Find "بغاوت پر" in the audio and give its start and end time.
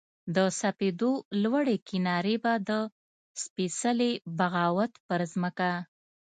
4.37-5.21